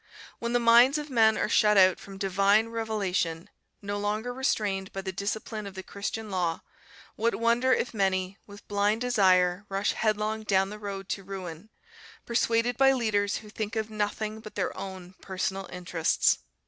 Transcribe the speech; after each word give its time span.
When 0.39 0.53
the 0.53 0.59
minds 0.59 0.97
of 0.97 1.11
men 1.11 1.37
are 1.37 1.47
shut 1.47 1.77
out 1.77 1.99
from 1.99 2.17
divine 2.17 2.69
revelation, 2.69 3.51
no 3.83 3.99
longer 3.99 4.33
restrained 4.33 4.91
by 4.91 5.01
the 5.01 5.11
discipline 5.11 5.67
of 5.67 5.75
the 5.75 5.83
Christian 5.83 6.31
law, 6.31 6.61
what 7.15 7.35
wonder 7.35 7.71
if 7.71 7.93
many, 7.93 8.39
with 8.47 8.67
blind 8.67 9.01
desire, 9.01 9.63
rush 9.69 9.91
headlong 9.91 10.41
down 10.41 10.71
the 10.71 10.79
road 10.79 11.07
to 11.09 11.23
ruin, 11.23 11.69
persuaded 12.25 12.77
by 12.77 12.93
leaders 12.93 13.37
who 13.45 13.49
think 13.51 13.75
of 13.75 13.91
nothing 13.91 14.39
but 14.39 14.55
their 14.55 14.75
own 14.75 15.13
personal 15.21 15.69
interests. 15.71 16.39